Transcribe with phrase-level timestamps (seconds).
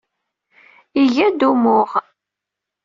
[1.01, 1.89] Iga-d umuɣ.